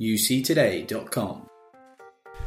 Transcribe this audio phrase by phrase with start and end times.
[0.00, 1.48] uctoday.com.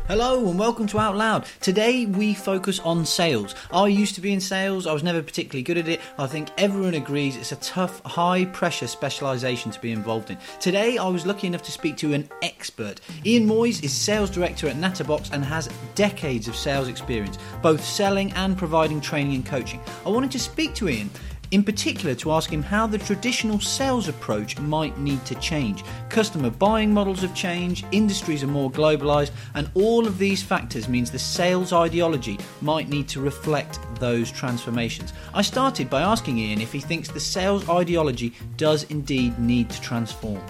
[0.07, 1.45] Hello and welcome to Out Loud.
[1.61, 3.55] Today we focus on sales.
[3.71, 6.01] I used to be in sales, I was never particularly good at it.
[6.17, 10.37] I think everyone agrees it's a tough, high pressure specialisation to be involved in.
[10.59, 12.99] Today I was lucky enough to speak to an expert.
[13.25, 18.33] Ian Moyse is sales director at Natterbox and has decades of sales experience, both selling
[18.33, 19.81] and providing training and coaching.
[20.05, 21.09] I wanted to speak to Ian
[21.51, 25.83] in particular to ask him how the traditional sales approach might need to change.
[26.09, 31.11] Customer buying models have changed, industries are more globalised, and all of these factors means
[31.11, 35.13] the sales ideology might need to reflect those transformations.
[35.33, 39.81] I started by asking Ian if he thinks the sales ideology does indeed need to
[39.81, 40.41] transform.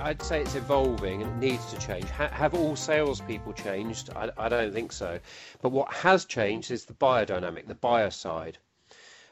[0.00, 2.04] I'd say it's evolving and it needs to change.
[2.10, 4.10] Ha- have all salespeople changed?
[4.14, 5.18] I, I don't think so.
[5.60, 8.58] But what has changed is the buyer dynamic, the buyer side.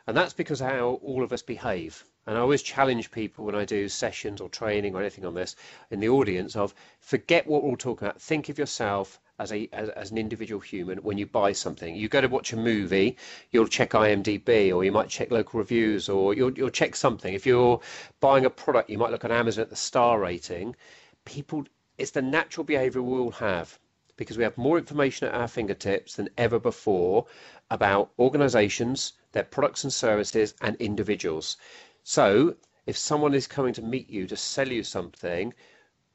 [0.06, 2.05] And that's because how all of us behave.
[2.27, 5.56] And I always challenge people when I do sessions or training or anything on this
[5.91, 8.20] in the audience of forget what we're all talking about.
[8.20, 11.95] Think of yourself as a as, as, an individual human when you buy something.
[11.95, 13.16] You go to watch a movie,
[13.51, 17.35] you'll check IMDb or you might check local reviews or you'll you'll check something.
[17.35, 17.80] If you're
[18.20, 20.76] buying a product, you might look on Amazon at the star rating.
[21.24, 21.65] People
[21.98, 23.79] it's the natural behavior we all have
[24.16, 27.26] because we have more information at our fingertips than ever before
[27.70, 31.59] about organizations, their products and services, and individuals.
[32.02, 32.56] So,
[32.87, 35.52] if someone is coming to meet you to sell you something,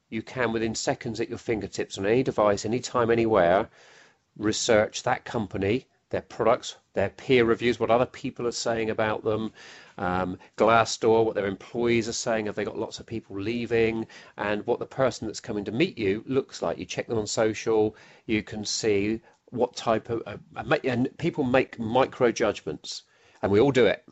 [0.10, 3.70] you can, within seconds at your fingertips on any device, anytime, anywhere,
[4.36, 9.54] research that company, their products, their peer reviews, what other people are saying about them,
[10.00, 14.66] um, Glassdoor, what their employees are saying, have they got lots of people leaving, and
[14.66, 16.80] what the person that's coming to meet you looks like.
[16.80, 20.38] You check them on social, you can see what type of, uh,
[20.84, 23.04] and people make micro judgments,
[23.42, 24.04] and we all do it.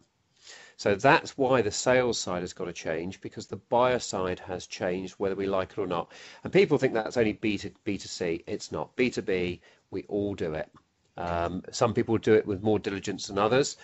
[0.77, 4.65] So that's why the sales side has got to change because the buyer side has
[4.65, 6.09] changed, whether we like it or not.
[6.43, 8.43] And people think that's only B to B to C.
[8.47, 8.95] It's not.
[8.95, 9.59] B to B,
[9.91, 10.71] we all do it.
[11.17, 13.75] Um, some people do it with more diligence than others,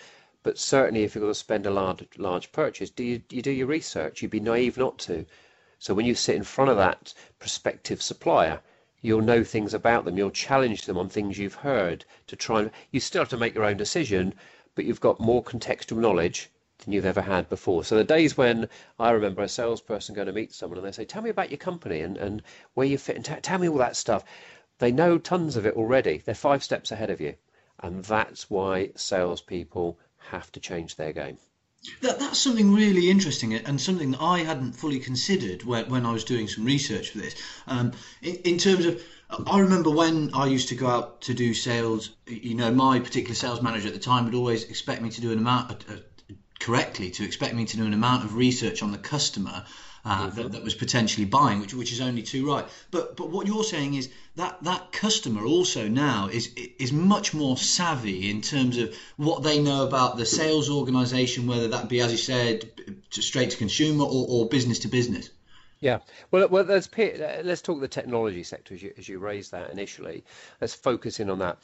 [0.42, 3.50] but certainly if you're going to spend a large, large purchase, do you, you do
[3.50, 4.22] your research?
[4.22, 5.26] You'd be naive not to.
[5.78, 8.60] So when you sit in front of that prospective supplier,
[9.02, 10.16] you'll know things about them.
[10.16, 12.70] You'll challenge them on things you've heard to try and.
[12.90, 14.32] You still have to make your own decision,
[14.76, 16.48] but you've got more contextual knowledge
[16.78, 17.82] than you've ever had before.
[17.82, 18.68] So the days when
[19.00, 21.58] I remember a salesperson going to meet someone and they say, "Tell me about your
[21.58, 22.42] company and, and
[22.74, 24.24] where you fit, and t- tell me all that stuff."
[24.78, 26.18] They know tons of it already.
[26.18, 27.34] They're five steps ahead of you.
[27.80, 29.98] And that's why salespeople
[30.30, 31.38] have to change their game.
[32.02, 36.12] That, that's something really interesting and something that I hadn't fully considered when, when I
[36.12, 37.36] was doing some research for this.
[37.66, 37.92] Um,
[38.22, 42.10] in, in terms of, I remember when I used to go out to do sales,
[42.26, 45.32] you know, my particular sales manager at the time would always expect me to do
[45.32, 48.92] an amount, uh, uh correctly, to expect me to do an amount of research on
[48.92, 49.64] the customer
[50.04, 52.64] uh, that, that, was potentially buying, which which is only too right.
[52.92, 57.56] But but what you're saying is that that customer also now is is much more
[57.56, 62.12] savvy in terms of what they know about the sales organisation, whether that be as
[62.12, 62.70] you said,
[63.10, 65.30] to straight to consumer or, or business to business.
[65.86, 66.00] Yeah,
[66.32, 66.88] well, well, let's
[67.44, 70.24] let's talk the technology sector as you as you raised that initially.
[70.60, 71.58] Let's focus in on that.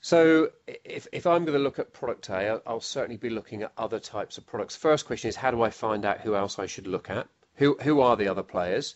[0.00, 3.62] So if, if I'm going to look at product A, I'll, I'll certainly be looking
[3.62, 4.74] at other types of products.
[4.74, 7.28] First question is how do I find out who else I should look at?
[7.56, 8.94] Who, who are the other players?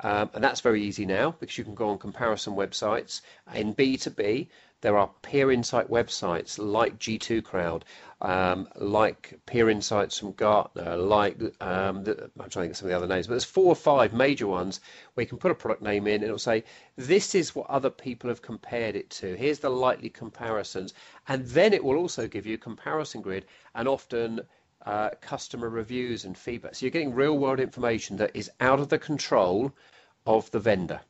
[0.00, 3.20] Um, and that's very easy now because you can go on comparison websites.
[3.54, 4.48] In B2B,
[4.84, 7.86] there are peer insight websites like G2 Crowd,
[8.20, 12.86] um, like peer insights from Gartner, like um, the, I'm trying to think of some
[12.86, 14.80] of the other names, but there's four or five major ones
[15.14, 16.64] where you can put a product name in and it'll say,
[16.96, 19.34] this is what other people have compared it to.
[19.36, 20.92] Here's the likely comparisons.
[21.28, 24.42] And then it will also give you a comparison grid and often
[24.84, 26.74] uh, customer reviews and feedback.
[26.74, 29.72] So you're getting real world information that is out of the control
[30.26, 31.00] of the vendor.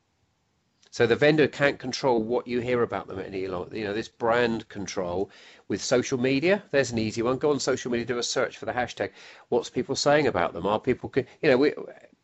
[0.91, 3.77] So the vendor can't control what you hear about them any longer.
[3.77, 5.29] You know, this brand control
[5.67, 7.39] with social media, there's an easy one.
[7.39, 9.11] Go on social media, do a search for the hashtag.
[9.49, 10.67] What's people saying about them?
[10.67, 11.73] Are people, you know, we,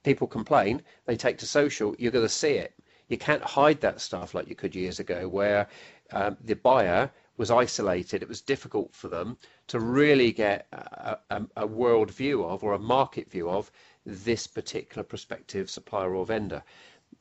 [0.05, 2.73] people complain, they take to social, you're going to see it.
[3.09, 5.67] You can't hide that stuff like you could years ago where
[6.13, 8.23] um, the buyer was isolated.
[8.23, 9.39] It was difficult for them
[9.69, 13.73] to really get a, a, a world view of or a market view of
[14.05, 16.63] this particular prospective supplier or vendor.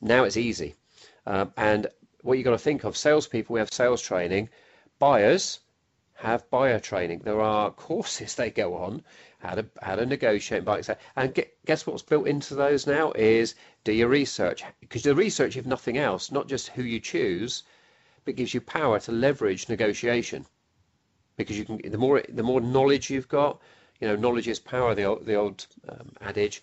[0.01, 0.75] Now it's easy.
[1.25, 1.87] Um, and
[2.21, 4.49] what you've got to think of salespeople, we have sales training,
[4.99, 5.61] buyers
[6.15, 7.19] have buyer training.
[7.19, 9.03] There are courses they go on
[9.37, 10.89] how to how to negotiate buyers.
[11.15, 13.55] And get, guess what's built into those now is
[13.85, 17.63] do your research because the research, if nothing else, not just who you choose,
[18.25, 20.45] but gives you power to leverage negotiation
[21.37, 23.59] because you can the more the more knowledge you've got
[23.99, 26.61] you know knowledge is power the old, the old um, adage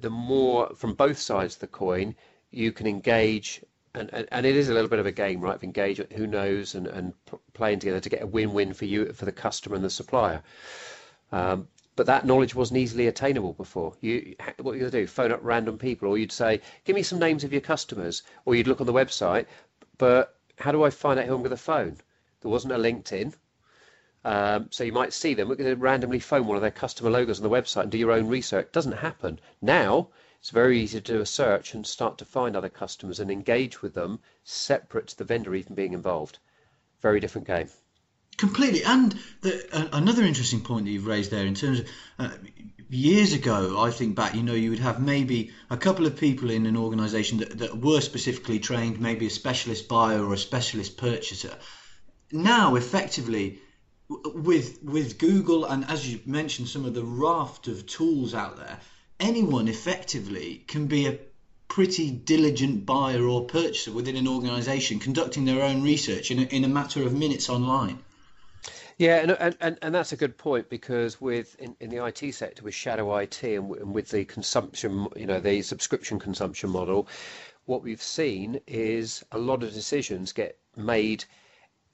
[0.00, 2.14] the more from both sides of the coin
[2.50, 3.62] you can engage
[3.94, 5.54] and, and, and, it is a little bit of a game, right?
[5.54, 7.12] Of engagement, who knows, and, and
[7.52, 10.42] playing together to get a win-win for you, for the customer and the supplier.
[11.30, 13.94] Um, but that knowledge wasn't easily attainable before.
[14.00, 15.06] You, what you do?
[15.06, 18.54] Phone up random people, or you'd say, "Give me some names of your customers," or
[18.54, 19.44] you'd look on the website.
[19.98, 21.96] But how do I find out who I'm going to phone?
[22.40, 23.34] There wasn't a LinkedIn,
[24.24, 25.48] um, so you might see them.
[25.48, 27.98] We're going to randomly phone one of their customer logos on the website and do
[27.98, 28.66] your own research.
[28.66, 30.08] It doesn't happen now.
[30.40, 33.80] It's very easy to do a search and start to find other customers and engage
[33.80, 36.38] with them separate to the vendor even being involved.
[37.00, 37.68] Very different game.
[38.38, 38.82] Completely.
[38.82, 41.88] And the, uh, another interesting point that you've raised there in terms of
[42.18, 42.30] uh,
[42.92, 46.50] years ago, I think back, you know, you would have maybe a couple of people
[46.50, 50.98] in an organization that, that were specifically trained, maybe a specialist buyer or a specialist
[50.98, 51.56] purchaser.
[52.30, 53.60] Now, effectively,
[54.08, 58.78] with with Google and as you mentioned, some of the raft of tools out there,
[59.18, 61.18] anyone effectively can be a
[61.68, 66.64] pretty diligent buyer or purchaser within an organization conducting their own research in a, in
[66.64, 67.98] a matter of minutes online.
[69.02, 72.62] Yeah, and, and, and that's a good point because with in, in the IT sector
[72.62, 77.08] with shadow IT and, and with the consumption, you know, the subscription consumption model,
[77.64, 81.24] what we've seen is a lot of decisions get made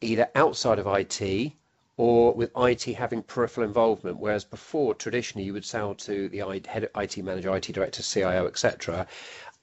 [0.03, 1.53] either outside of IT
[1.97, 7.25] or with IT having peripheral involvement, whereas before traditionally you would sell to the IT
[7.25, 9.07] manager, IT director, CIO, etc.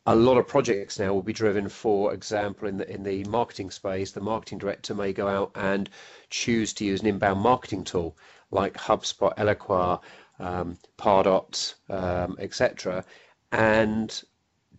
[0.07, 3.72] A lot of projects now will be driven, for example, in the in the marketing
[3.72, 5.90] space, the marketing director may go out and
[6.30, 8.16] choose to use an inbound marketing tool
[8.52, 10.00] like HubSpot, Eloqua,
[10.40, 13.04] um, Pardot, um, etc.,
[13.52, 14.24] and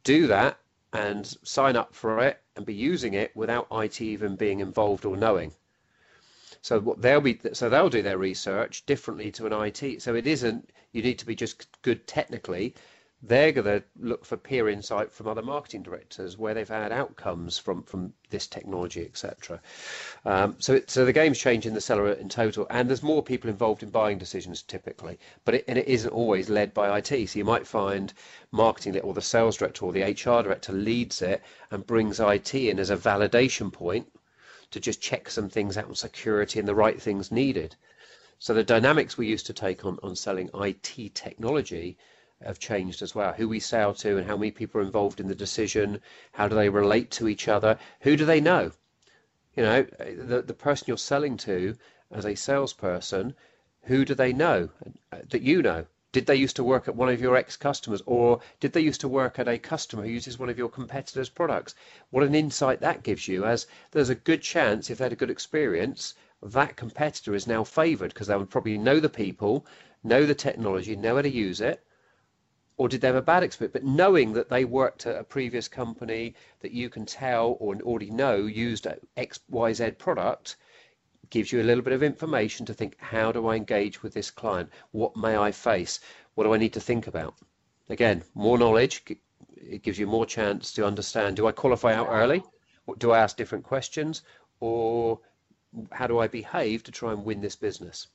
[0.05, 0.59] do that
[0.93, 5.17] and sign up for it and be using it without IT even being involved or
[5.17, 5.53] knowing.
[6.63, 10.03] So what they'll be, so they'll do their research differently to an IT.
[10.03, 12.75] So it isn't you need to be just good technically.
[13.23, 17.57] They're going to look for peer insight from other marketing directors where they've had outcomes
[17.57, 19.63] from from this technology, etc.
[20.27, 23.49] Um, so it, so the game's changing the seller in total, and there's more people
[23.49, 27.09] involved in buying decisions typically, but it, and it isn't always led by IT.
[27.31, 28.13] So you might find
[28.53, 32.79] marketing or the sales director or the HR director leads it and brings IT in
[32.79, 34.13] as a validation point
[34.73, 37.77] to just check some things out on security and the right things needed.
[38.39, 41.97] So the dynamics we used to take on, on selling IT technology
[42.45, 43.33] have changed as well.
[43.33, 46.03] Who we sell to and how many people are involved in the decision,
[46.33, 48.73] how do they relate to each other, who do they know?
[49.55, 51.77] You know, the, the person you're selling to
[52.11, 53.35] as a salesperson,
[53.85, 54.69] who do they know
[55.13, 55.87] uh, that you know?
[56.13, 59.09] Did they used to work at one of your ex-customers or did they used to
[59.09, 61.75] work at a customer who uses one of your competitors' products?
[62.11, 65.17] What an insight that gives you as there's a good chance if they had a
[65.17, 69.67] good experience, that competitor is now favored because they would probably know the people,
[70.05, 71.83] know the technology, know how to use it.
[72.79, 73.73] Or did they have a bad experience?
[73.73, 78.11] But knowing that they worked at a previous company that you can tell or already
[78.11, 78.87] know used
[79.17, 80.57] XYZ product,
[81.31, 84.31] gives you a little bit of information to think how do I engage with this
[84.31, 84.71] client?
[84.93, 86.01] What may I face?
[86.35, 87.35] What do I need to think about?
[87.89, 89.03] Again, more knowledge,
[89.57, 92.43] it gives you more chance to understand do I qualify out early?
[92.99, 94.23] Do I ask different questions?
[94.61, 95.21] Or
[95.93, 98.09] how do I behave to try and win this business?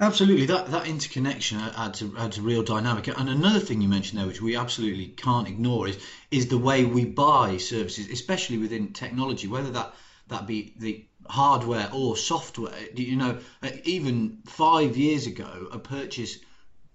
[0.00, 3.08] Absolutely, that that interconnection adds a, adds a real dynamic.
[3.08, 5.98] And another thing you mentioned there, which we absolutely can't ignore, is
[6.30, 9.94] is the way we buy services, especially within technology, whether that
[10.28, 12.88] that be the hardware or software.
[12.94, 16.38] You know, uh, even five years ago, a purchase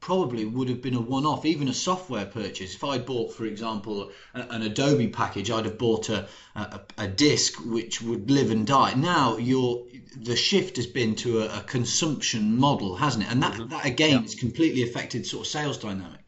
[0.01, 2.73] probably would have been a one-off, even a software purchase.
[2.73, 7.63] If I bought, for example, an Adobe package, I'd have bought a, a, a disk
[7.63, 8.95] which would live and die.
[8.95, 9.85] Now, your
[10.17, 13.31] the shift has been to a, a consumption model, hasn't it?
[13.31, 13.69] And that, mm-hmm.
[13.69, 14.21] that again, yeah.
[14.21, 16.20] has completely affected sort of sales dynamic.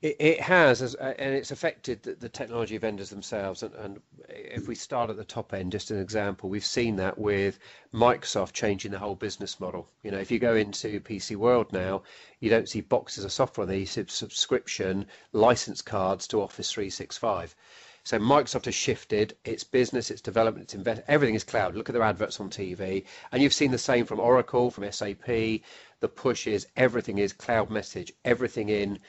[0.00, 3.64] It, it has, as, uh, and it's affected the, the technology vendors themselves.
[3.64, 7.18] And, and, if we start at the top end, just an example, we've seen that
[7.18, 7.58] with
[7.92, 9.88] Microsoft changing the whole business model.
[10.02, 12.02] You know, if you go into PC World now,
[12.38, 17.56] you don't see boxes of software; they see subscription license cards to Office 365.
[18.04, 21.02] So Microsoft has shifted its business, its development, its invest.
[21.08, 21.74] Everything is cloud.
[21.74, 25.26] Look at their adverts on TV, and you've seen the same from Oracle, from SAP.
[25.26, 29.00] The push is everything is cloud message, everything in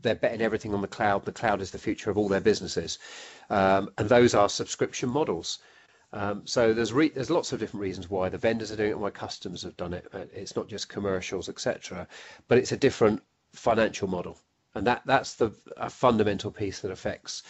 [0.00, 1.24] they're betting everything on the cloud.
[1.24, 2.98] The cloud is the future of all their businesses,
[3.50, 5.58] um, and those are subscription models.
[6.12, 8.98] Um, so there's re- there's lots of different reasons why the vendors are doing it,
[8.98, 10.06] why customers have done it.
[10.32, 12.06] It's not just commercials, etc.,
[12.48, 14.38] but it's a different financial model,
[14.74, 17.42] and that that's the a fundamental piece that affects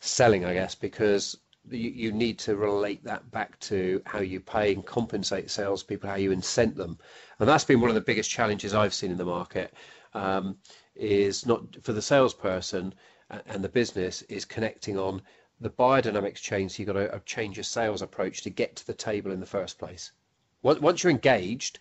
[0.00, 1.36] selling, I guess, because
[1.70, 6.16] you, you need to relate that back to how you pay and compensate salespeople, how
[6.16, 6.98] you incent them,
[7.38, 9.74] and that's been one of the biggest challenges I've seen in the market.
[10.14, 10.56] Um,
[10.96, 12.94] is not for the salesperson
[13.30, 15.22] and the business is connecting on
[15.60, 16.72] the biodynamics change.
[16.72, 19.40] So you've got to uh, change your sales approach to get to the table in
[19.40, 20.12] the first place.
[20.62, 21.78] Once you're engaged,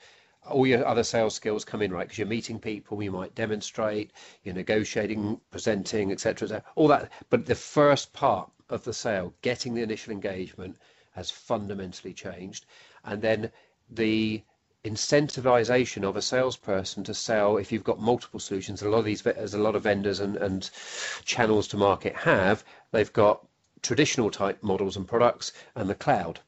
[0.48, 2.04] all your other sales skills come in, right?
[2.04, 4.12] Because you're meeting people, you might demonstrate,
[4.44, 6.64] you're negotiating, presenting, etc.
[6.76, 7.12] All that.
[7.30, 10.78] But the first part of the sale, getting the initial engagement,
[11.12, 12.66] has fundamentally changed.
[13.04, 13.52] And then
[13.90, 14.44] the
[14.86, 18.84] incentivization of a salesperson to sell if you've got multiple solutions.
[18.84, 20.70] A lot of these as a lot of vendors and, and
[21.24, 23.48] channels to market have they've got
[23.82, 26.40] traditional type models and products and the cloud.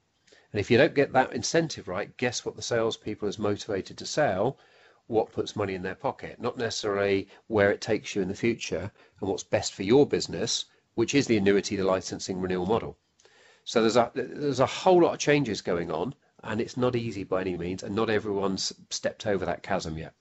[0.53, 4.05] And if you don't get that incentive right guess what the salespeople is motivated to
[4.05, 4.59] sell?
[5.07, 6.39] What puts money in their pocket?
[6.39, 10.65] Not necessarily where it takes you in the future and what's best for your business
[10.93, 12.99] which is the annuity the licensing renewal model.
[13.63, 16.13] So there's a there's a whole lot of changes going on
[16.43, 20.13] and it's not easy by any means, and not everyone's stepped over that chasm yet.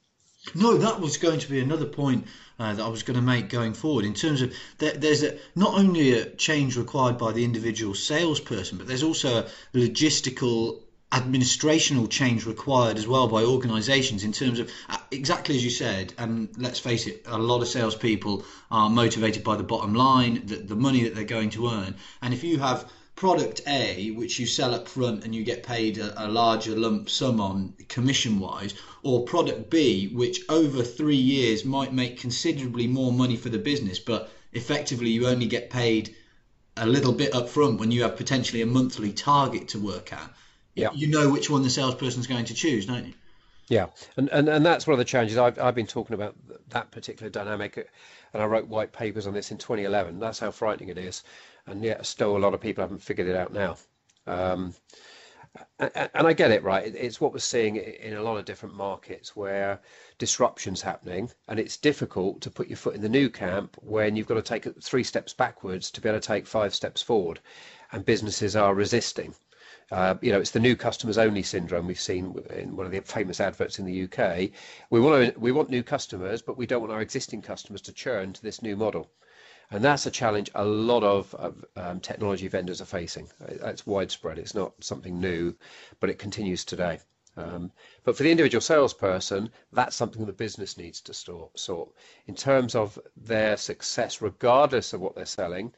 [0.55, 2.27] No, that was going to be another point
[2.59, 5.75] uh, that I was going to make going forward in terms of there's a, not
[5.75, 10.83] only a change required by the individual salesperson, but there's also a logistical
[11.13, 16.13] administrational change required as well by organisations in terms of uh, exactly as you said.
[16.19, 20.57] And let's face it, a lot of salespeople are motivated by the bottom line, the,
[20.57, 21.95] the money that they're going to earn.
[22.23, 25.97] And if you have product A, which you sell up front and you get paid
[25.97, 31.65] a, a larger lump sum on commission wise, or product B, which over three years
[31.65, 36.15] might make considerably more money for the business, but effectively you only get paid
[36.77, 40.31] a little bit up front when you have potentially a monthly target to work at.
[40.75, 40.91] Yeah.
[40.95, 43.15] You know which one the salesperson's going to choose, don't you?
[43.69, 45.39] Yeah, and, and, and that's one of the challenges.
[45.39, 46.37] I've, I've been talking about
[46.69, 47.77] that particular dynamic,
[48.33, 50.21] and I wrote white papers on this in 2011.
[50.21, 51.25] That's how frightening it is
[51.67, 53.77] and yet still a lot of people haven't figured it out now.
[54.27, 54.75] Um,
[55.79, 56.95] and, and I get it, right?
[56.95, 59.81] It's what we're seeing in a lot of different markets where
[60.19, 64.27] disruption's happening, and it's difficult to put your foot in the new camp when you've
[64.27, 67.41] got to take three steps backwards to be able to take five steps forward,
[67.93, 69.35] and businesses are resisting.
[69.93, 73.01] Uh, you know, it's the new customers only syndrome we've seen in one of the
[73.03, 74.51] famous adverts in the UK.
[74.91, 77.93] We want to, we want new customers, but we don't want our existing customers to
[77.93, 79.09] churn to this new model.
[79.71, 83.29] And that's a challenge a lot of, of um, technology vendors are facing.
[83.49, 84.39] It's widespread.
[84.39, 85.55] It's not something new,
[86.01, 86.99] but it continues today.
[87.37, 87.71] Um,
[88.03, 91.93] but for the individual salesperson, that's something the business needs to sort.
[92.27, 95.75] In terms of their success, regardless of what they're selling,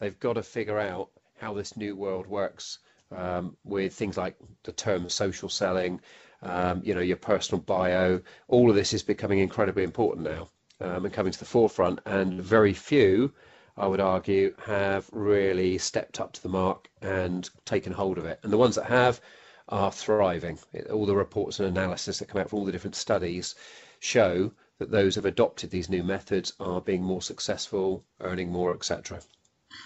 [0.00, 2.78] they've got to figure out how this new world works
[3.16, 6.00] um, with things like the term social selling,
[6.42, 8.20] um, you know, your personal bio.
[8.48, 10.48] All of this is becoming incredibly important now
[10.80, 13.32] um, and coming to the forefront, and very few,
[13.76, 18.40] I would argue, have really stepped up to the mark and taken hold of it.
[18.42, 19.20] And the ones that have
[19.68, 20.58] are thriving.
[20.90, 23.54] All the reports and analysis that come out from all the different studies
[24.00, 28.74] show that those who have adopted these new methods are being more successful, earning more,
[28.74, 29.20] etc.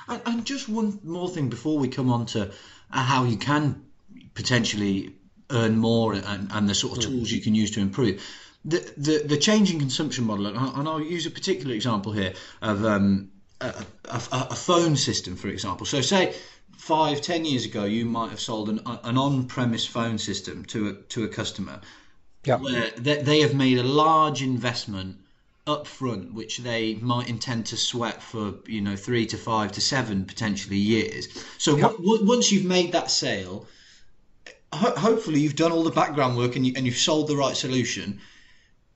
[0.09, 2.51] And, and just one more thing before we come on to
[2.91, 3.85] how you can
[4.35, 5.15] potentially
[5.51, 7.11] earn more and, and the sort of hmm.
[7.11, 8.21] tools you can use to improve
[8.67, 13.31] the, the, the changing consumption model, and I'll use a particular example here of um,
[13.61, 15.87] a, a, a, phone system, for example.
[15.87, 16.35] So, say
[16.77, 20.93] five, ten years ago, you might have sold an, an on-premise phone system to a,
[20.95, 21.81] to a customer,
[22.45, 22.61] yep.
[22.61, 25.21] where they, they have made a large investment
[25.67, 29.81] up front, which they might intend to sweat for you know three to five to
[29.81, 31.29] seven potentially years.
[31.59, 31.93] So yep.
[31.93, 33.67] w- once you've made that sale,
[34.73, 37.57] ho- hopefully you've done all the background work and, you, and you've sold the right
[37.57, 38.21] solution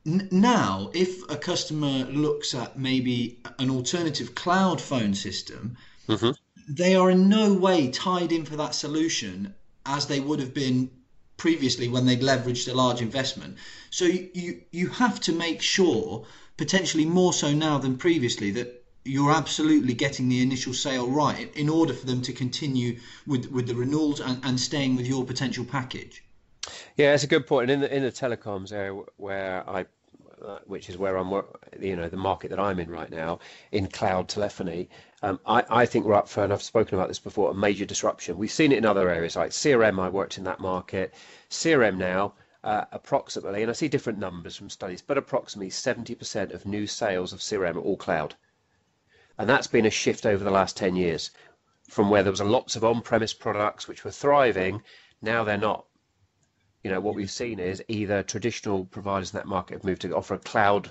[0.05, 5.77] now, if a customer looks at maybe an alternative cloud phone system,
[6.09, 6.31] mm-hmm.
[6.69, 10.91] they are in no way tied in for that solution as they would have been
[11.37, 13.57] previously when they'd leveraged a large investment.
[13.91, 16.27] So you you have to make sure,
[16.61, 21.71] potentially more so now than previously, that you're absolutely getting the initial sale right in
[21.71, 25.65] order for them to continue with with the renewals and, and staying with your potential
[25.65, 26.23] package.
[26.99, 27.71] Yeah, it's a good point.
[27.71, 29.87] And in the in the telecoms area where I,
[30.67, 31.31] which is where I'm,
[31.81, 33.39] you know, the market that I'm in right now
[33.73, 34.91] in cloud telephony,
[35.23, 37.87] um, I, I think we're up for, and I've spoken about this before, a major
[37.87, 38.37] disruption.
[38.37, 39.99] We've seen it in other areas like CRM.
[39.99, 41.15] I worked in that market.
[41.49, 42.35] CRM now.
[42.63, 47.33] Uh, approximately, and I see different numbers from studies, but approximately 70% of new sales
[47.33, 48.35] of CRM are all cloud.
[49.39, 51.31] And that's been a shift over the last 10 years
[51.89, 54.83] from where there was lots of on-premise products which were thriving,
[55.23, 55.87] now they're not
[56.83, 60.17] you know, what we've seen is either traditional providers in that market have moved to
[60.17, 60.91] offer cloud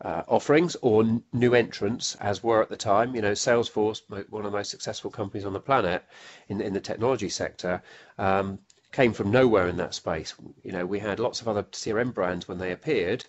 [0.00, 3.14] uh, offerings or n- new entrants, as were at the time.
[3.14, 4.00] You know, Salesforce,
[4.30, 6.02] one of the most successful companies on the planet
[6.48, 7.82] in, in the technology sector,
[8.16, 8.58] um,
[8.92, 10.34] came from nowhere in that space.
[10.62, 13.24] You know, we had lots of other CRM brands when they appeared,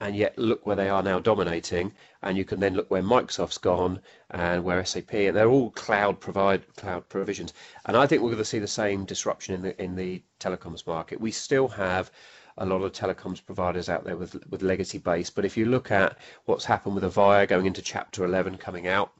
[0.00, 3.58] and yet look where they are now dominating and you can then look where Microsoft's
[3.58, 4.00] gone
[4.30, 7.54] and where SAP and they're all cloud provide cloud provisions
[7.86, 10.86] and I think we're going to see the same disruption in the in the telecoms
[10.86, 12.10] market we still have
[12.58, 15.90] a lot of telecoms providers out there with with legacy base but if you look
[15.90, 19.12] at what's happened with Avaya going into chapter 11 coming out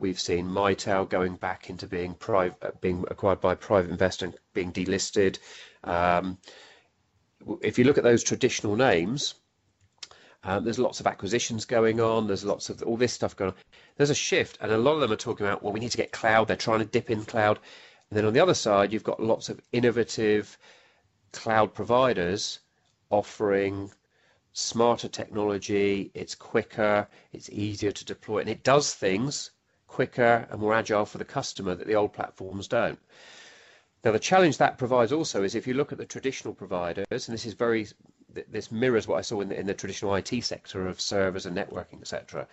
[0.00, 5.38] we've seen Mitel going back into uh, being acquired by private investor and being delisted.
[5.84, 6.36] Um,
[7.62, 9.34] if you look at those traditional names,
[10.44, 12.26] um, there's lots of acquisitions going on.
[12.26, 13.56] There's lots of all this stuff going on.
[13.96, 15.96] There's a shift, and a lot of them are talking about, well, we need to
[15.96, 16.48] get cloud.
[16.48, 17.58] They're trying to dip in cloud.
[18.10, 20.58] And then on the other side, you've got lots of innovative
[21.32, 22.58] cloud providers
[23.08, 23.90] offering
[24.52, 26.10] smarter technology.
[26.12, 29.50] It's quicker, it's easier to deploy, and it does things
[29.92, 32.98] quicker and more agile for the customer that the old platforms don't.
[34.02, 37.34] Now, the challenge that provides also is if you look at the traditional providers, and
[37.34, 37.86] this is very
[38.34, 41.54] this mirrors what I saw in the, in the traditional IT sector of servers and
[41.54, 42.48] networking, etc.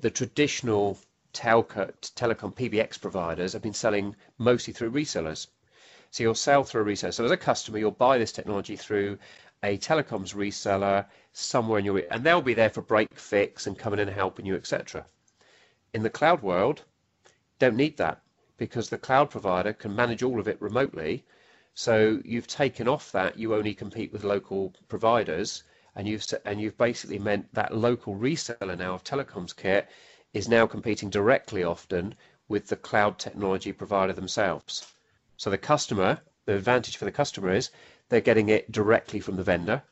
[0.00, 0.98] The traditional
[1.32, 5.46] telco, telecom PBX providers have been selling mostly through resellers.
[6.10, 7.14] So you'll sell through a reseller.
[7.14, 9.18] So as a customer, you'll buy this technology through
[9.62, 14.00] a telecoms reseller somewhere in your and they'll be there for break fix and coming
[14.00, 15.06] in and helping you, etc.
[15.94, 16.84] In the cloud world,
[17.58, 18.20] don't need that
[18.56, 21.24] because the cloud provider can manage all of it remotely
[21.80, 25.62] so you've taken off that you only compete with local providers,
[25.94, 29.88] and you've and you've basically meant that local reseller now of telecoms kit
[30.32, 32.16] is now competing directly often
[32.48, 34.92] with the cloud technology provider themselves.
[35.36, 37.70] So the customer, the advantage for the customer is
[38.08, 39.84] they're getting it directly from the vendor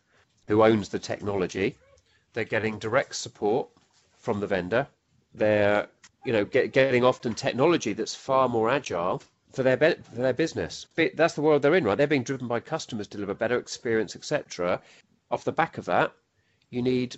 [0.48, 1.78] who owns the technology.
[2.32, 3.68] They're getting direct support
[4.18, 4.88] from the vendor.
[5.36, 5.88] They're
[6.24, 10.86] you know get, getting often technology that's far more agile for their for their business.
[11.14, 11.96] That's the world they're in, right?
[11.96, 14.80] They're being driven by customers, to deliver better experience, etc.
[15.30, 16.12] Off the back of that,
[16.70, 17.16] you need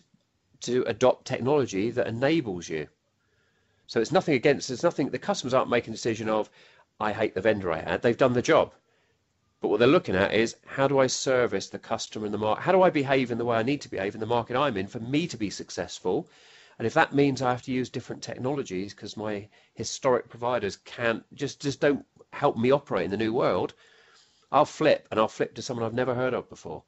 [0.60, 2.88] to adopt technology that enables you.
[3.86, 4.68] So it's nothing against.
[4.68, 5.08] There's nothing.
[5.10, 6.50] The customers aren't making a decision of,
[7.00, 8.02] I hate the vendor I had.
[8.02, 8.72] They've done the job.
[9.60, 12.62] But what they're looking at is how do I service the customer in the market?
[12.62, 14.76] How do I behave in the way I need to behave in the market I'm
[14.76, 16.28] in for me to be successful?
[16.78, 21.24] And if that means I have to use different technologies because my historic providers can't
[21.34, 23.74] just just don't help me operate in the new world,
[24.52, 26.84] I'll flip and I'll flip to someone I've never heard of before.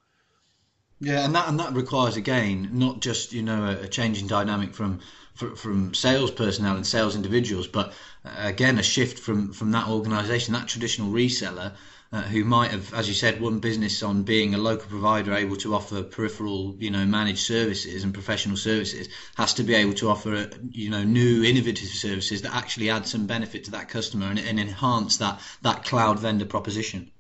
[1.01, 4.27] Yeah, and that and that requires again not just you know a, a change in
[4.29, 5.01] dynamic from
[5.35, 7.93] from sales personnel and sales individuals, but
[8.25, 11.73] uh, again a shift from from that organisation, that traditional reseller
[12.13, 15.57] uh, who might have, as you said, won business on being a local provider able
[15.57, 20.09] to offer peripheral, you know, managed services and professional services, has to be able to
[20.09, 24.41] offer, you know, new innovative services that actually add some benefit to that customer and,
[24.41, 27.11] and enhance that that cloud vendor proposition.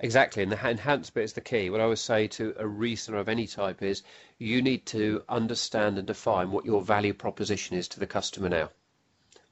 [0.00, 1.68] Exactly, and the enhanced bit is the key.
[1.68, 4.04] What I would say to a reseller of any type is
[4.38, 8.70] you need to understand and define what your value proposition is to the customer now.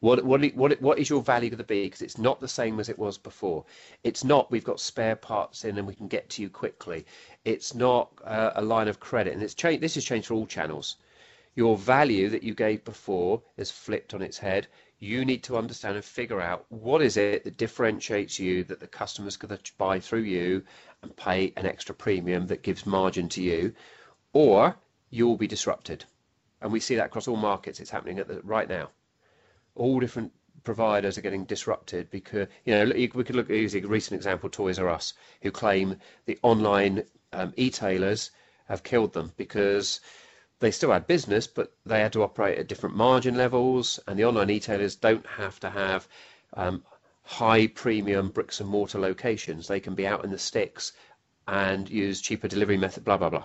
[0.00, 1.84] What what what what is your value going to be?
[1.84, 3.64] Because it's not the same as it was before.
[4.04, 7.06] It's not we've got spare parts in and we can get to you quickly.
[7.46, 9.82] It's not uh, a line of credit, and it's changed.
[9.82, 10.96] This has changed for all channels.
[11.54, 14.66] Your value that you gave before is flipped on its head.
[14.98, 18.86] You need to understand and figure out what is it that differentiates you that the
[18.86, 20.62] customer's going to buy through you
[21.00, 23.74] and pay an extra premium that gives margin to you,
[24.34, 24.76] or
[25.08, 26.04] you will be disrupted.
[26.60, 27.80] And we see that across all markets.
[27.80, 28.90] It's happening the, right now
[29.76, 30.32] all different
[30.64, 34.78] providers are getting disrupted because you know we could look at a recent example Toys
[34.78, 38.30] R Us who claim the online um, e-tailers
[38.68, 40.00] have killed them because
[40.58, 44.24] they still had business but they had to operate at different margin levels and the
[44.24, 46.08] online e-tailers don't have to have
[46.54, 46.82] um,
[47.22, 49.66] high premium bricks and mortar locations.
[49.66, 50.92] They can be out in the sticks
[51.48, 53.44] and use cheaper delivery method blah blah blah.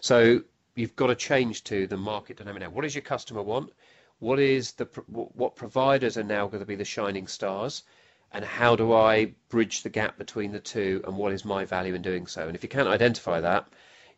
[0.00, 0.42] So
[0.74, 2.70] you've got to change to the market dynamic now.
[2.70, 3.72] What does your customer want
[4.18, 7.84] what is the what providers are now going to be the shining stars
[8.32, 11.94] and how do I bridge the gap between the two and what is my value
[11.94, 12.46] in doing so?
[12.46, 13.68] And if you can't identify that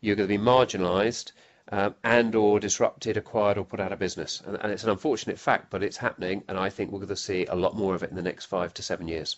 [0.01, 1.31] you're going to be marginalized
[1.71, 4.41] um, and or disrupted acquired or put out of business.
[4.45, 7.15] And, and it's an unfortunate fact but it's happening and I think we're going to
[7.15, 9.37] see a lot more of it in the next five to seven years.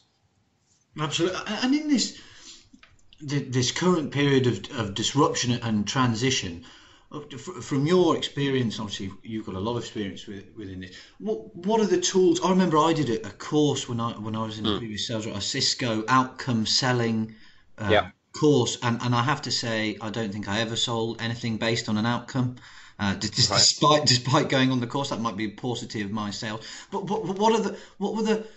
[0.97, 1.39] Absolutely.
[1.62, 2.19] And in this
[3.21, 6.65] this current period of, of disruption and transition
[7.39, 10.95] from your experience, obviously you've got a lot of experience with, within this.
[11.19, 12.41] What what are the tools?
[12.43, 14.73] I remember I did a, a course when I when I was in mm.
[14.73, 17.36] the previous sales, a Cisco outcome selling
[17.78, 18.10] uh, yeah.
[18.34, 21.88] course, and, and I have to say I don't think I ever sold anything based
[21.88, 22.56] on an outcome.
[22.99, 23.58] Uh, just right.
[23.58, 26.65] despite despite going on the course, that might be a paucity of my sales.
[26.91, 28.47] But what, what are the what were the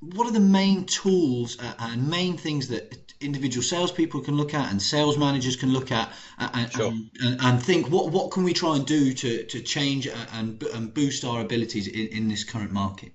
[0.00, 4.70] what are the main tools uh, and main things that individual salespeople can look at
[4.70, 6.92] and sales managers can look at and, sure.
[7.20, 10.94] and, and, think what what can we try and do to, to change and, and
[10.94, 13.12] boost our abilities in, in this current market?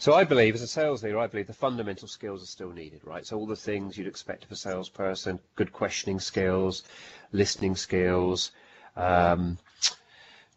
[0.00, 3.00] So I believe, as a sales leader, I believe the fundamental skills are still needed,
[3.04, 3.26] right?
[3.26, 6.84] So all the things you'd expect of a salesperson, good questioning skills,
[7.32, 8.52] listening skills,
[8.96, 9.58] um,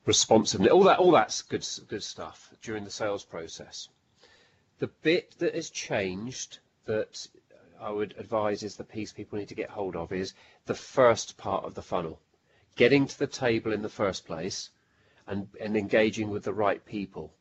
[0.05, 3.89] responsiveness, all that, all that's good, good stuff during the sales process.
[4.77, 7.27] The bit that has changed that
[7.81, 10.33] I would advise is the piece people need to get hold of is
[10.65, 12.19] the first part of the funnel.
[12.75, 14.69] Getting to the table in the first place
[15.27, 17.33] and, and engaging with the right people.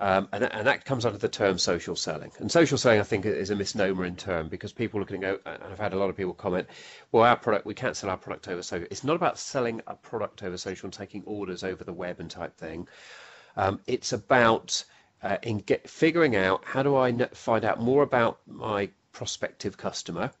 [0.00, 2.32] Um, and, and, that comes under the term social selling.
[2.38, 5.26] And social selling, I think, is a misnomer in term because people are going to
[5.26, 6.66] go, and I've had a lot of people comment,
[7.12, 8.88] well, our product, we can't sell our product over social.
[8.90, 12.28] It's not about selling a product over social and taking orders over the web and
[12.28, 12.88] type thing.
[13.56, 14.84] Um, it's about
[15.22, 20.32] uh, in get, figuring out how do I find out more about my prospective customer,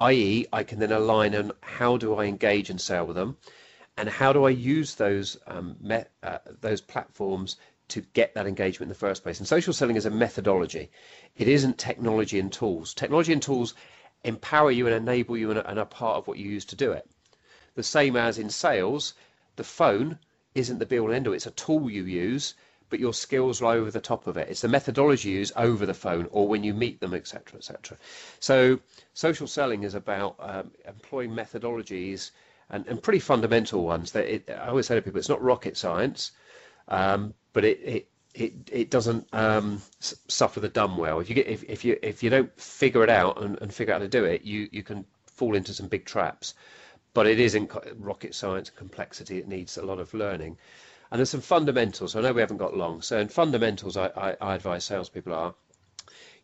[0.00, 3.36] i.e., I can then align on how do I engage and sell with them,
[3.96, 5.76] and how do I use those um,
[6.22, 7.56] uh, those platforms
[7.88, 9.38] to get that engagement in the first place.
[9.38, 10.90] And social selling is a methodology.
[11.36, 12.94] It isn't technology and tools.
[12.94, 13.74] Technology and tools
[14.24, 17.08] empower you and enable you and are part of what you use to do it.
[17.74, 19.14] The same as in sales,
[19.56, 20.18] the phone
[20.54, 21.34] isn't the be all and end all.
[21.34, 22.54] It's a tool you use
[22.90, 24.48] but your skills are over the top of it.
[24.48, 27.96] It's the methodology you use over the phone or when you meet them, etc., etc.
[28.40, 28.80] So
[29.14, 32.30] social selling is about um, employing methodologies
[32.70, 34.12] and, and pretty fundamental ones.
[34.12, 36.32] That it, I always say to people, it's not rocket science,
[36.88, 41.20] um, but it, it it it doesn't um, suffer the dumb well.
[41.20, 43.94] If you get if, if you if you don't figure it out and, and figure
[43.94, 46.54] out how to do it, you you can fall into some big traps.
[47.14, 49.38] But it is in rocket science and complexity.
[49.38, 50.58] It needs a lot of learning.
[51.10, 52.14] And there's some fundamentals.
[52.14, 53.02] I know we haven't got long.
[53.02, 55.54] So in fundamentals, I, I, I advise salespeople are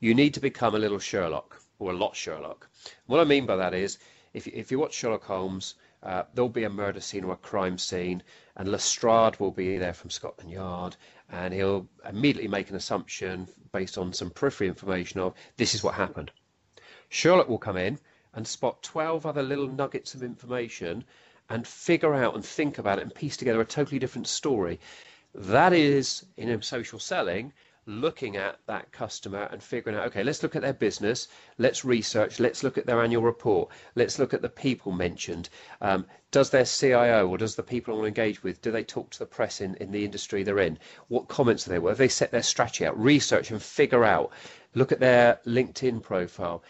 [0.00, 2.68] you need to become a little Sherlock or a lot Sherlock.
[3.06, 3.98] What I mean by that is
[4.32, 7.78] if, if you watch Sherlock Holmes, uh, there'll be a murder scene or a crime
[7.78, 8.22] scene,
[8.56, 10.96] and Lestrade will be there from Scotland Yard,
[11.30, 15.94] and he'll immediately make an assumption based on some periphery information of this is what
[15.94, 16.30] happened.
[17.08, 17.98] Sherlock will come in
[18.34, 21.04] and spot 12 other little nuggets of information
[21.48, 24.80] and figure out and think about it and piece together a totally different story.
[25.34, 27.52] That is, in social selling,
[27.86, 31.28] looking at that customer and figuring out, okay, let's look at their business,
[31.58, 35.48] let's research, let's look at their annual report, let's look at the people mentioned.
[35.80, 38.84] Um, does their CIO or does the people I want to engage with, do they
[38.84, 40.78] talk to the press in, in the industry they're in?
[41.08, 41.78] What comments are they?
[41.78, 42.98] What have they set their strategy out?
[42.98, 44.32] Research and figure out.
[44.74, 46.64] Look at their LinkedIn profile.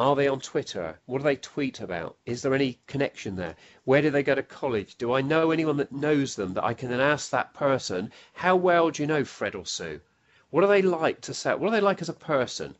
[0.00, 0.98] Are they on Twitter?
[1.04, 2.16] What do they tweet about?
[2.24, 3.54] Is there any connection there?
[3.84, 4.96] Where do they go to college?
[4.96, 8.56] Do I know anyone that knows them that I can then ask that person, how
[8.56, 10.00] well do you know Fred or Sue?
[10.48, 11.54] What do they like to say?
[11.54, 12.78] What are they like as a person?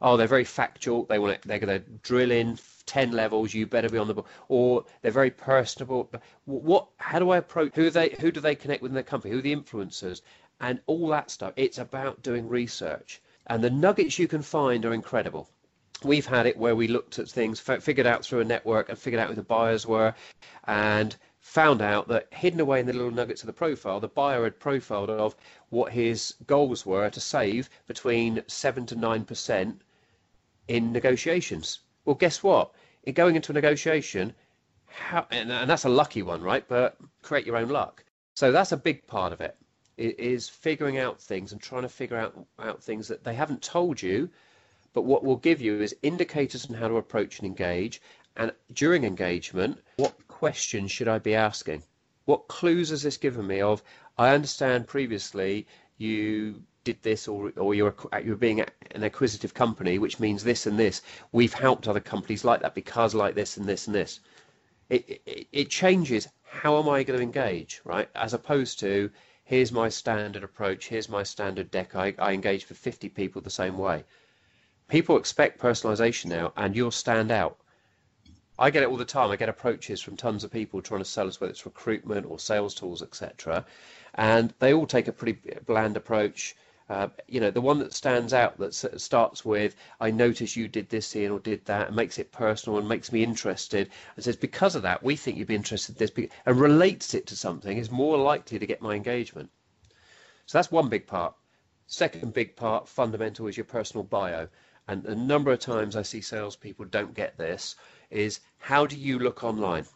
[0.00, 1.04] Oh, they're very factual.
[1.04, 3.52] They want to, they're going to drill in 10 levels.
[3.52, 4.28] You better be on the book.
[4.48, 6.10] Or they're very personable.
[6.46, 9.32] What, how do I approach, who, they, who do they connect with in their company?
[9.32, 10.22] Who are the influencers?
[10.58, 11.52] And all that stuff.
[11.56, 13.20] It's about doing research.
[13.46, 15.50] And the nuggets you can find are incredible
[16.04, 19.20] we've had it where we looked at things, figured out through a network and figured
[19.20, 20.14] out who the buyers were,
[20.64, 24.44] and found out that hidden away in the little nuggets of the profile, the buyer
[24.44, 25.34] had profiled of
[25.70, 29.80] what his goals were to save between 7 to 9%
[30.68, 31.80] in negotiations.
[32.04, 32.72] Well, guess what?
[33.02, 34.34] In going into a negotiation,
[34.86, 36.66] how, and, and that's a lucky one, right?
[36.66, 38.04] But create your own luck.
[38.34, 39.56] So that's a big part of it,
[39.98, 44.00] is figuring out things and trying to figure out, out things that they haven't told
[44.00, 44.30] you
[44.92, 48.00] but what we'll give you is indicators on how to approach and engage.
[48.36, 51.82] And during engagement, what questions should I be asking?
[52.24, 53.82] What clues has this given me of,
[54.18, 60.20] I understand previously you did this or, or you're, you're being an acquisitive company, which
[60.20, 61.02] means this and this.
[61.32, 64.20] We've helped other companies like that because like this and this and this.
[64.90, 68.08] It, it, it changes how am I going to engage, right?
[68.14, 69.10] As opposed to
[69.44, 71.96] here's my standard approach, here's my standard deck.
[71.96, 74.04] I, I engage for 50 people the same way.
[74.92, 77.56] People expect personalization now, and you'll stand out.
[78.58, 79.30] I get it all the time.
[79.30, 82.38] I get approaches from tons of people trying to sell us, whether it's recruitment or
[82.38, 83.64] sales tools, etc.
[84.16, 86.54] And they all take a pretty bland approach.
[86.90, 90.90] Uh, you know, the one that stands out that starts with, I notice you did
[90.90, 94.36] this here or did that, and makes it personal and makes me interested, and says,
[94.36, 97.78] because of that, we think you'd be interested in this, and relates it to something,
[97.78, 99.48] is more likely to get my engagement.
[100.44, 101.34] So that's one big part.
[101.86, 104.48] Second big part, fundamental, is your personal bio
[104.88, 107.76] and a number of times I see salespeople don't get this,
[108.10, 109.86] is how do you look online?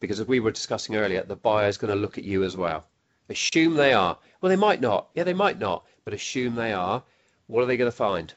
[0.00, 2.56] Because as we were discussing earlier, the buyer is going to look at you as
[2.56, 2.86] well.
[3.28, 4.18] Assume they are.
[4.40, 5.08] Well, they might not.
[5.14, 7.02] Yeah, they might not, but assume they are.
[7.46, 8.34] What are they going to find?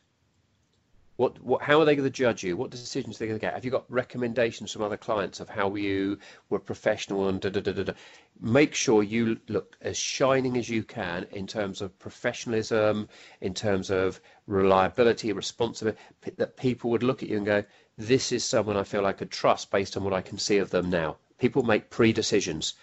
[1.18, 2.56] What, what, how are they going to judge you?
[2.56, 3.56] What decisions are they going to get?
[3.56, 6.20] Have you got recommendations from other clients of how you
[6.52, 7.84] were professional and da da da da?
[7.84, 7.94] da?
[8.40, 13.10] Make sure you look as shining as you can in terms of professionalism,
[13.42, 15.98] in terms of reliability, responsibility,
[16.38, 17.64] that people would look at you and go,
[17.98, 20.70] this is someone I feel I could trust based on what I can see of
[20.70, 21.18] them now.
[21.40, 22.76] People make pre-decisions.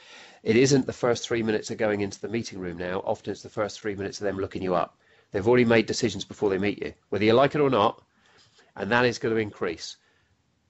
[0.43, 2.99] It isn't the first three minutes of going into the meeting room now.
[3.07, 4.99] Often it's the first three minutes of them looking you up.
[5.31, 8.03] They've already made decisions before they meet you, whether you like it or not
[8.77, 9.97] and that is going to increase.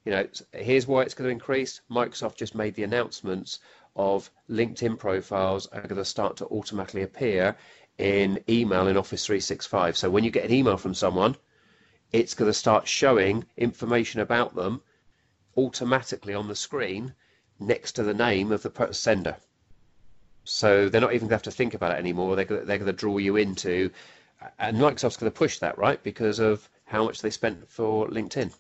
[0.04, 1.80] You know, here's why it's going to increase.
[1.90, 3.60] Microsoft just made the announcements
[3.96, 7.56] of LinkedIn profiles are going to start to automatically appear
[7.96, 9.96] in email in Office 365.
[9.96, 11.36] So when you get an email from someone,
[12.12, 14.82] it's going to start showing information about them
[15.56, 17.14] automatically on the screen
[17.58, 19.36] next to the name of the sender.
[20.44, 22.36] So they're not even going to have to think about it anymore.
[22.36, 23.90] They're, they're going to draw you into,
[24.58, 26.02] and Microsoft's going to push that, right?
[26.02, 28.52] Because of how much they spent for LinkedIn.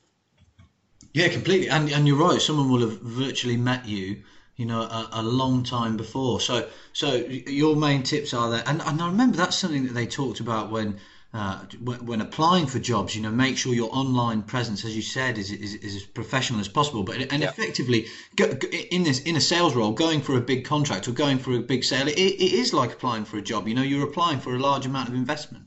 [1.14, 1.68] Yeah, completely.
[1.68, 2.40] And and you're right.
[2.40, 4.22] Someone will have virtually met you,
[4.56, 6.40] you know, a, a, long time before.
[6.40, 8.64] So so your main tips are there.
[8.66, 10.98] And and I remember that's something that they talked about when.
[11.36, 15.02] Uh, when, when, applying for jobs, you know, make sure your online presence, as you
[15.02, 17.02] said, is, is, is as professional as possible.
[17.02, 17.48] But and yeah.
[17.48, 18.06] effectively,
[18.36, 21.52] go, in this in a sales role, going for a big contract or going for
[21.54, 23.66] a big sale, it, it is like applying for a job.
[23.66, 25.66] You know, you're applying for a large amount of investment.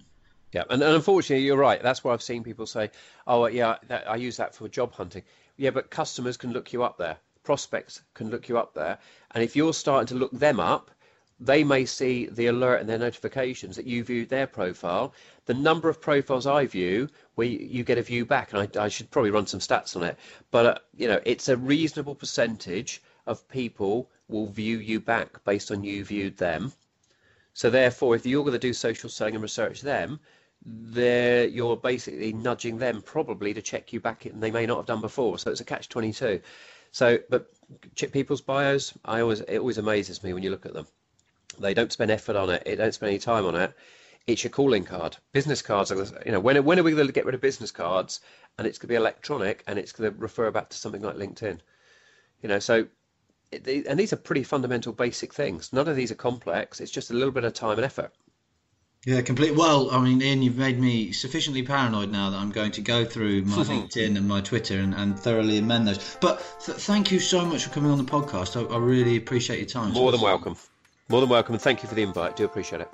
[0.53, 1.81] Yeah, and, and unfortunately, you're right.
[1.83, 2.89] That's why I've seen people say,
[3.27, 5.23] "Oh, yeah, that, I use that for job hunting."
[5.57, 7.17] Yeah, but customers can look you up there.
[7.43, 8.97] Prospects can look you up there,
[9.31, 10.89] and if you're starting to look them up,
[11.39, 15.13] they may see the alert and their notifications that you viewed their profile.
[15.45, 18.87] The number of profiles I view, where you get a view back, and I, I
[18.87, 20.17] should probably run some stats on it,
[20.49, 25.71] but uh, you know, it's a reasonable percentage of people will view you back based
[25.71, 26.71] on you viewed them.
[27.53, 30.19] So therefore, if you're going to do social selling and research them,
[30.69, 34.85] there you're basically nudging them probably to check you back and they may not have
[34.85, 35.39] done before.
[35.39, 36.41] So it's a catch twenty two.
[36.91, 37.49] So but
[38.11, 40.87] people's bios, I always it always amazes me when you look at them.
[41.57, 42.63] They don't spend effort on it.
[42.65, 43.73] They don't spend any time on it.
[44.27, 45.15] It's your calling card.
[45.31, 47.71] Business cards are, you know, when when are we going to get rid of business
[47.71, 48.19] cards?
[48.57, 51.15] And it's going to be electronic, and it's going to refer back to something like
[51.15, 51.59] LinkedIn.
[52.41, 52.87] You know, so
[53.53, 55.71] and these are pretty fundamental, basic things.
[55.71, 56.81] None of these are complex.
[56.81, 58.11] It's just a little bit of time and effort.
[59.07, 59.55] Yeah, complete.
[59.55, 63.05] Well, I mean, Ian, you've made me sufficiently paranoid now that I'm going to go
[63.05, 66.17] through my LinkedIn and my Twitter and, and thoroughly amend those.
[66.19, 68.57] But th- thank you so much for coming on the podcast.
[68.57, 69.93] I, I really appreciate your time.
[69.93, 70.57] More than welcome.
[71.07, 72.35] More than welcome, and thank you for the invite.
[72.35, 72.93] Do appreciate it.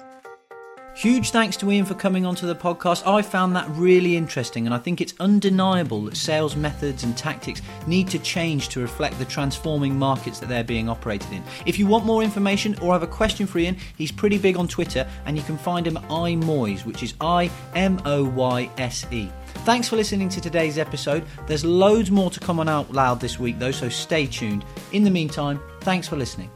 [0.96, 3.06] Huge thanks to Ian for coming onto the podcast.
[3.08, 7.64] I found that really interesting, and I think it's undeniable that sales methods and tactics
[7.88, 11.44] need to change to reflect the transforming markets that they're being operated in.
[11.66, 14.68] If you want more information or have a question for Ian, he's pretty big on
[14.68, 19.08] Twitter, and you can find him at iMoyse, which is I M O Y S
[19.12, 19.32] E.
[19.66, 21.26] Thanks for listening to today's episode.
[21.48, 24.64] There's loads more to come on out loud this week, though, so stay tuned.
[24.92, 26.52] In the meantime, thanks for listening.